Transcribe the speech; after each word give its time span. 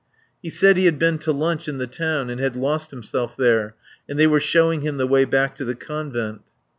He 0.41 0.49
said 0.49 0.77
he 0.77 0.85
had 0.85 0.97
been 0.97 1.19
to 1.19 1.31
lunch 1.31 1.67
in 1.67 1.77
the 1.77 1.85
town 1.85 2.31
and 2.31 2.41
had 2.41 2.55
lost 2.55 2.89
himself 2.89 3.37
there 3.37 3.75
and 4.09 4.17
they 4.17 4.25
were 4.25 4.39
showing 4.39 4.81
him 4.81 4.97
the 4.97 5.05
way 5.05 5.25
back 5.25 5.53
to 5.57 5.63
the 5.63 5.75
Convent. 5.75 6.41